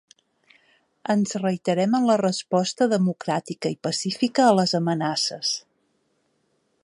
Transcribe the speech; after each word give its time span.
Ens 1.15 1.33
reiterem 1.41 1.93
en 1.99 2.07
la 2.11 2.15
resposta 2.21 2.89
democràtica 2.95 3.71
i 3.75 3.79
pacífica 3.89 4.49
a 4.49 4.57
les 4.61 4.75
amenaces. 4.83 5.55